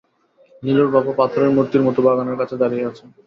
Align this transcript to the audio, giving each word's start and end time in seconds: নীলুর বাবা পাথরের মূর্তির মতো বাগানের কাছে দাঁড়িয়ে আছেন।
নীলুর 0.63 0.89
বাবা 0.93 1.11
পাথরের 1.19 1.51
মূর্তির 1.55 1.85
মতো 1.87 1.99
বাগানের 2.07 2.39
কাছে 2.41 2.55
দাঁড়িয়ে 2.61 2.87
আছেন। 2.89 3.07